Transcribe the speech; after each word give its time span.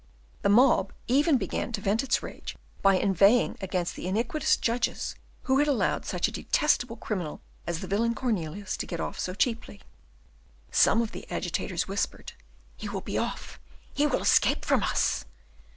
The 0.41 0.49
mob 0.49 0.93
even 1.07 1.37
began 1.37 1.71
to 1.73 1.79
vent 1.79 2.01
its 2.01 2.23
rage 2.23 2.55
by 2.81 2.95
inveighing 2.95 3.55
against 3.61 3.95
the 3.95 4.07
iniquitous 4.07 4.57
judges, 4.57 5.13
who 5.43 5.59
had 5.59 5.67
allowed 5.67 6.07
such 6.07 6.27
a 6.27 6.31
detestable 6.31 6.95
criminal 6.97 7.39
as 7.67 7.81
the 7.81 7.87
villain 7.87 8.15
Cornelius 8.15 8.75
to 8.77 8.87
get 8.87 8.99
off 8.99 9.19
so 9.19 9.35
cheaply. 9.35 9.79
Some 10.71 11.03
of 11.03 11.11
the 11.11 11.29
agitators 11.29 11.87
whispered, 11.87 12.33
"He 12.75 12.89
will 12.89 13.01
be 13.01 13.19
off, 13.19 13.59
he 13.93 14.07
will 14.07 14.23
escape 14.23 14.65
from 14.65 14.81
us!" 14.81 15.25